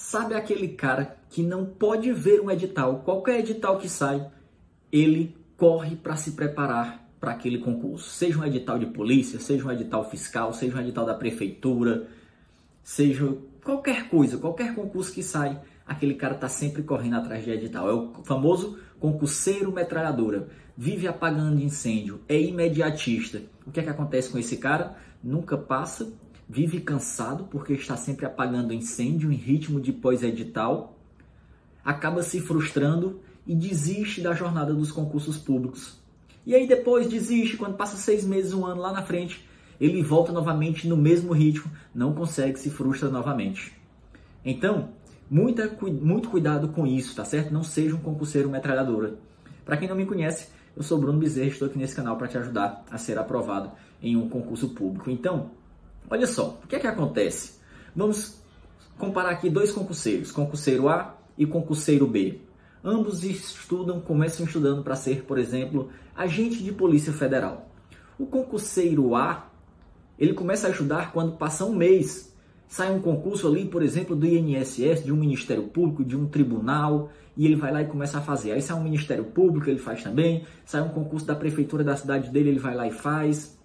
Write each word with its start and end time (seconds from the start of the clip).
Sabe 0.00 0.34
aquele 0.34 0.68
cara 0.68 1.14
que 1.28 1.42
não 1.42 1.66
pode 1.66 2.10
ver 2.10 2.40
um 2.40 2.50
edital, 2.50 3.00
qualquer 3.00 3.40
edital 3.40 3.78
que 3.78 3.88
sai, 3.88 4.28
ele 4.90 5.36
corre 5.58 5.94
para 5.94 6.16
se 6.16 6.32
preparar 6.32 7.06
para 7.20 7.32
aquele 7.32 7.58
concurso. 7.58 8.08
Seja 8.08 8.38
um 8.38 8.44
edital 8.44 8.78
de 8.78 8.86
polícia, 8.86 9.38
seja 9.38 9.64
um 9.64 9.70
edital 9.70 10.08
fiscal, 10.10 10.54
seja 10.54 10.74
um 10.74 10.80
edital 10.80 11.04
da 11.04 11.14
prefeitura, 11.14 12.08
seja 12.82 13.36
qualquer 13.62 14.08
coisa, 14.08 14.38
qualquer 14.38 14.74
concurso 14.74 15.12
que 15.12 15.22
sai, 15.22 15.60
aquele 15.86 16.14
cara 16.14 16.34
está 16.34 16.48
sempre 16.48 16.82
correndo 16.82 17.16
atrás 17.16 17.44
de 17.44 17.50
edital. 17.50 17.88
É 17.88 17.92
o 17.92 18.24
famoso 18.24 18.78
concurseiro 18.98 19.70
metralhadora. 19.70 20.48
Vive 20.76 21.08
apagando 21.08 21.60
incêndio, 21.60 22.22
é 22.26 22.40
imediatista. 22.40 23.42
O 23.66 23.70
que 23.70 23.80
é 23.80 23.82
que 23.82 23.90
acontece 23.90 24.30
com 24.30 24.38
esse 24.38 24.56
cara? 24.56 24.96
Nunca 25.22 25.58
passa, 25.58 26.10
vive 26.50 26.80
cansado 26.80 27.44
porque 27.44 27.74
está 27.74 27.96
sempre 27.96 28.26
apagando 28.26 28.74
incêndio 28.74 29.30
em 29.30 29.36
ritmo 29.36 29.80
de 29.80 29.92
pós-edital, 29.92 30.98
acaba 31.84 32.24
se 32.24 32.40
frustrando 32.40 33.20
e 33.46 33.54
desiste 33.54 34.20
da 34.20 34.34
jornada 34.34 34.74
dos 34.74 34.90
concursos 34.90 35.38
públicos. 35.38 35.96
E 36.44 36.52
aí 36.52 36.66
depois 36.66 37.06
desiste, 37.06 37.56
quando 37.56 37.76
passa 37.76 37.96
seis 37.96 38.24
meses, 38.24 38.52
um 38.52 38.66
ano 38.66 38.80
lá 38.80 38.92
na 38.92 39.02
frente, 39.02 39.48
ele 39.80 40.02
volta 40.02 40.32
novamente 40.32 40.88
no 40.88 40.96
mesmo 40.96 41.32
ritmo, 41.32 41.70
não 41.94 42.12
consegue, 42.12 42.58
se 42.58 42.68
frustra 42.68 43.08
novamente. 43.08 43.72
Então, 44.44 44.88
muita, 45.30 45.70
muito 46.02 46.30
cuidado 46.30 46.68
com 46.70 46.84
isso, 46.84 47.14
tá 47.14 47.24
certo? 47.24 47.54
Não 47.54 47.62
seja 47.62 47.94
um 47.94 48.00
concurseiro 48.00 48.50
metralhadora. 48.50 49.14
Para 49.64 49.76
quem 49.76 49.88
não 49.88 49.94
me 49.94 50.04
conhece, 50.04 50.48
eu 50.76 50.82
sou 50.82 50.98
Bruno 50.98 51.20
Bezerra, 51.20 51.46
estou 51.46 51.68
aqui 51.68 51.78
nesse 51.78 51.94
canal 51.94 52.16
para 52.16 52.26
te 52.26 52.36
ajudar 52.38 52.84
a 52.90 52.98
ser 52.98 53.18
aprovado 53.18 53.70
em 54.02 54.16
um 54.16 54.28
concurso 54.28 54.70
público. 54.70 55.10
Então, 55.10 55.59
olha 56.10 56.26
só, 56.26 56.58
o 56.62 56.66
que 56.66 56.76
é 56.76 56.80
que 56.80 56.86
acontece? 56.86 57.60
Vamos 57.94 58.40
comparar 58.98 59.30
aqui 59.30 59.48
dois 59.48 59.70
concurseiros, 59.70 60.32
concurseiro 60.32 60.88
A 60.88 61.16
e 61.38 61.46
concurseiro 61.46 62.06
B. 62.06 62.40
Ambos 62.84 63.24
estudam, 63.24 64.00
começam 64.00 64.44
estudando 64.44 64.82
para 64.82 64.96
ser, 64.96 65.24
por 65.24 65.38
exemplo, 65.38 65.90
agente 66.16 66.62
de 66.62 66.72
polícia 66.72 67.12
federal. 67.12 67.70
O 68.18 68.26
concurseiro 68.26 69.14
A, 69.14 69.50
ele 70.18 70.34
começa 70.34 70.66
a 70.66 70.70
estudar 70.70 71.12
quando 71.12 71.36
passa 71.36 71.64
um 71.64 71.74
mês. 71.74 72.34
Sai 72.66 72.90
um 72.92 73.00
concurso 73.00 73.48
ali, 73.48 73.66
por 73.66 73.82
exemplo, 73.82 74.14
do 74.14 74.26
INSS, 74.26 75.04
de 75.04 75.12
um 75.12 75.16
Ministério 75.16 75.64
Público, 75.64 76.04
de 76.04 76.16
um 76.16 76.26
tribunal, 76.26 77.10
e 77.36 77.44
ele 77.44 77.56
vai 77.56 77.72
lá 77.72 77.82
e 77.82 77.86
começa 77.86 78.18
a 78.18 78.20
fazer. 78.20 78.52
Aí 78.52 78.62
sai 78.62 78.76
um 78.76 78.84
Ministério 78.84 79.24
Público, 79.24 79.68
ele 79.68 79.78
faz 79.78 80.02
também. 80.02 80.46
Sai 80.64 80.80
um 80.80 80.90
concurso 80.90 81.26
da 81.26 81.34
prefeitura 81.34 81.82
da 81.82 81.96
cidade 81.96 82.30
dele, 82.30 82.50
ele 82.50 82.58
vai 82.58 82.74
lá 82.74 82.86
e 82.86 82.92
faz. 82.92 83.58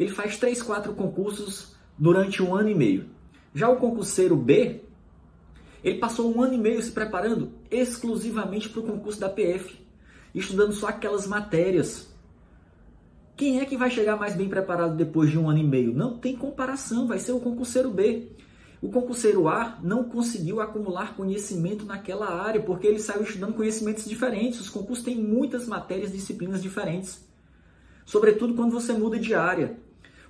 Ele 0.00 0.08
faz 0.08 0.38
três, 0.38 0.62
quatro 0.62 0.94
concursos 0.94 1.74
durante 1.98 2.42
um 2.42 2.54
ano 2.54 2.70
e 2.70 2.74
meio. 2.74 3.10
Já 3.54 3.68
o 3.68 3.76
concurseiro 3.76 4.34
B, 4.34 4.80
ele 5.84 5.98
passou 5.98 6.34
um 6.34 6.40
ano 6.40 6.54
e 6.54 6.58
meio 6.58 6.82
se 6.82 6.90
preparando 6.90 7.52
exclusivamente 7.70 8.70
para 8.70 8.80
o 8.80 8.86
concurso 8.86 9.20
da 9.20 9.28
PF, 9.28 9.78
estudando 10.34 10.72
só 10.72 10.88
aquelas 10.88 11.26
matérias. 11.26 12.08
Quem 13.36 13.60
é 13.60 13.66
que 13.66 13.76
vai 13.76 13.90
chegar 13.90 14.16
mais 14.16 14.34
bem 14.34 14.48
preparado 14.48 14.96
depois 14.96 15.30
de 15.30 15.38
um 15.38 15.50
ano 15.50 15.58
e 15.58 15.64
meio? 15.64 15.92
Não 15.92 16.16
tem 16.16 16.34
comparação, 16.34 17.06
vai 17.06 17.18
ser 17.18 17.32
o 17.32 17.40
concurseiro 17.40 17.90
B. 17.90 18.32
O 18.80 18.88
concurseiro 18.88 19.48
A 19.48 19.78
não 19.82 20.04
conseguiu 20.04 20.62
acumular 20.62 21.14
conhecimento 21.14 21.84
naquela 21.84 22.42
área 22.42 22.62
porque 22.62 22.86
ele 22.86 22.98
saiu 22.98 23.24
estudando 23.24 23.52
conhecimentos 23.52 24.06
diferentes. 24.06 24.60
Os 24.60 24.70
concursos 24.70 25.04
têm 25.04 25.18
muitas 25.18 25.66
matérias, 25.66 26.10
disciplinas 26.10 26.62
diferentes. 26.62 27.22
Sobretudo 28.06 28.54
quando 28.54 28.72
você 28.72 28.94
muda 28.94 29.18
de 29.18 29.34
área. 29.34 29.78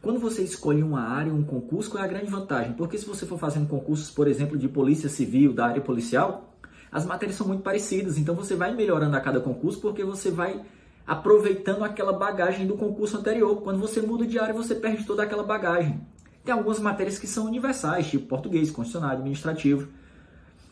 Quando 0.02 0.18
você 0.18 0.42
escolhe 0.42 0.82
uma 0.82 1.02
área, 1.02 1.32
um 1.32 1.42
concurso, 1.42 1.90
qual 1.90 2.02
é 2.02 2.06
a 2.06 2.08
grande 2.08 2.30
vantagem? 2.30 2.72
Porque 2.72 2.96
se 2.96 3.04
você 3.04 3.26
for 3.26 3.38
fazendo 3.38 3.68
concursos, 3.68 4.10
por 4.10 4.26
exemplo, 4.26 4.56
de 4.56 4.66
polícia 4.66 5.10
civil, 5.10 5.52
da 5.52 5.66
área 5.66 5.82
policial, 5.82 6.54
as 6.90 7.04
matérias 7.04 7.36
são 7.36 7.46
muito 7.46 7.62
parecidas, 7.62 8.16
então 8.16 8.34
você 8.34 8.56
vai 8.56 8.74
melhorando 8.74 9.14
a 9.14 9.20
cada 9.20 9.40
concurso 9.40 9.78
porque 9.78 10.02
você 10.02 10.30
vai 10.30 10.62
aproveitando 11.06 11.84
aquela 11.84 12.14
bagagem 12.14 12.66
do 12.66 12.78
concurso 12.78 13.18
anterior. 13.18 13.60
Quando 13.60 13.78
você 13.78 14.00
muda 14.00 14.26
de 14.26 14.38
área, 14.38 14.54
você 14.54 14.74
perde 14.74 15.04
toda 15.04 15.22
aquela 15.22 15.42
bagagem. 15.42 16.00
Tem 16.44 16.54
algumas 16.54 16.80
matérias 16.80 17.18
que 17.18 17.26
são 17.26 17.44
universais, 17.44 18.08
tipo 18.08 18.26
português, 18.26 18.70
constitucional, 18.70 19.16
administrativo. 19.16 19.88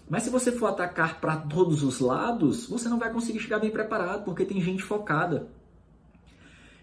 Mas 0.09 0.23
se 0.23 0.31
você 0.31 0.51
for 0.51 0.69
atacar 0.69 1.21
para 1.21 1.37
todos 1.37 1.83
os 1.83 2.01
lados, 2.01 2.67
você 2.67 2.89
não 2.89 2.99
vai 2.99 3.13
conseguir 3.13 3.41
chegar 3.41 3.59
bem 3.59 3.71
preparado, 3.71 4.25
porque 4.25 4.47
tem 4.47 4.59
gente 4.59 4.83
focada. 4.83 5.49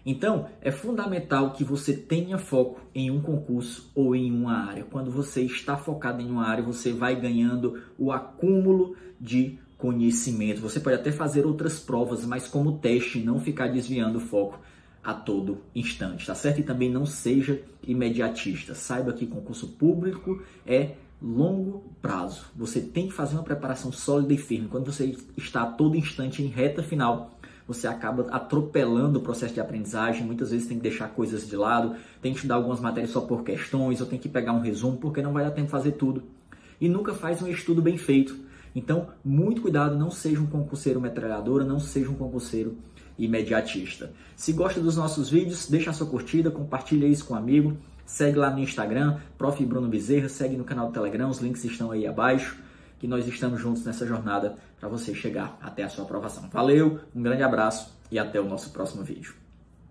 Então, 0.08 0.46
é 0.60 0.70
fundamental 0.70 1.50
que 1.50 1.64
você 1.64 1.92
tenha 1.92 2.38
foco 2.38 2.80
em 2.94 3.10
um 3.10 3.20
concurso 3.20 3.90
ou 3.92 4.14
em 4.14 4.30
uma 4.30 4.56
área. 4.68 4.84
Quando 4.84 5.10
você 5.10 5.42
está 5.42 5.76
focado 5.76 6.22
em 6.22 6.30
uma 6.30 6.46
área, 6.46 6.62
você 6.62 6.92
vai 6.92 7.20
ganhando 7.20 7.82
o 7.98 8.12
acúmulo 8.12 8.94
de 9.20 9.58
conhecimento. 9.76 10.60
Você 10.60 10.78
pode 10.78 10.94
até 10.94 11.10
fazer 11.10 11.44
outras 11.44 11.80
provas, 11.80 12.24
mas 12.24 12.46
como 12.46 12.78
teste, 12.78 13.18
não 13.18 13.40
ficar 13.40 13.66
desviando 13.66 14.18
o 14.18 14.20
foco 14.20 14.60
a 15.02 15.12
todo 15.12 15.62
instante, 15.74 16.24
tá 16.24 16.36
certo? 16.36 16.60
E 16.60 16.62
também 16.62 16.90
não 16.90 17.04
seja 17.04 17.60
imediatista. 17.82 18.76
Saiba 18.76 19.12
que 19.12 19.26
concurso 19.26 19.68
público 19.68 20.40
é 20.64 20.92
longo 21.20 21.82
prazo. 22.00 22.46
Você 22.54 22.80
tem 22.80 23.08
que 23.08 23.12
fazer 23.12 23.34
uma 23.34 23.42
preparação 23.42 23.90
sólida 23.90 24.34
e 24.34 24.38
firme. 24.38 24.68
Quando 24.68 24.92
você 24.92 25.16
está 25.36 25.62
a 25.62 25.66
todo 25.66 25.96
instante 25.96 26.42
em 26.42 26.46
reta 26.46 26.82
final, 26.82 27.36
você 27.66 27.86
acaba 27.86 28.26
atropelando 28.30 29.18
o 29.18 29.22
processo 29.22 29.54
de 29.54 29.60
aprendizagem. 29.60 30.24
Muitas 30.24 30.50
vezes 30.50 30.68
tem 30.68 30.76
que 30.76 30.82
deixar 30.82 31.08
coisas 31.08 31.48
de 31.48 31.56
lado, 31.56 31.96
tem 32.22 32.32
que 32.32 32.38
estudar 32.38 32.54
algumas 32.54 32.80
matérias 32.80 33.10
só 33.10 33.20
por 33.20 33.42
questões, 33.42 34.00
ou 34.00 34.06
tem 34.06 34.18
que 34.18 34.28
pegar 34.28 34.52
um 34.52 34.60
resumo, 34.60 34.96
porque 34.96 35.20
não 35.20 35.32
vai 35.32 35.44
dar 35.44 35.50
tempo 35.50 35.66
de 35.66 35.72
fazer 35.72 35.92
tudo. 35.92 36.22
E 36.80 36.88
nunca 36.88 37.12
faz 37.12 37.42
um 37.42 37.48
estudo 37.48 37.82
bem 37.82 37.96
feito. 37.96 38.38
Então, 38.74 39.08
muito 39.24 39.62
cuidado, 39.62 39.96
não 39.96 40.10
seja 40.10 40.40
um 40.40 40.46
concurseiro 40.46 41.00
metralhadora, 41.00 41.64
não 41.64 41.80
seja 41.80 42.10
um 42.10 42.14
concurseiro 42.14 42.76
imediatista. 43.18 44.12
Se 44.36 44.52
gosta 44.52 44.80
dos 44.80 44.96
nossos 44.96 45.30
vídeos, 45.30 45.66
deixa 45.68 45.90
a 45.90 45.92
sua 45.92 46.06
curtida, 46.06 46.50
compartilha 46.50 47.06
isso 47.06 47.24
com 47.24 47.32
um 47.32 47.38
amigo, 47.38 47.76
segue 48.04 48.38
lá 48.38 48.50
no 48.50 48.58
Instagram, 48.58 49.18
Prof. 49.38 49.64
Bruno 49.64 49.88
Bezerra, 49.88 50.28
segue 50.28 50.56
no 50.56 50.64
canal 50.64 50.88
do 50.88 50.92
Telegram, 50.92 51.30
os 51.30 51.40
links 51.40 51.64
estão 51.64 51.90
aí 51.90 52.06
abaixo 52.06 52.65
que 52.98 53.06
nós 53.06 53.26
estamos 53.26 53.60
juntos 53.60 53.84
nessa 53.84 54.06
jornada 54.06 54.56
para 54.78 54.88
você 54.88 55.14
chegar 55.14 55.58
até 55.60 55.82
a 55.82 55.88
sua 55.88 56.04
aprovação. 56.04 56.48
Valeu, 56.50 57.00
um 57.14 57.22
grande 57.22 57.42
abraço 57.42 57.96
e 58.10 58.18
até 58.18 58.40
o 58.40 58.48
nosso 58.48 58.70
próximo 58.70 59.02
vídeo. 59.02 59.45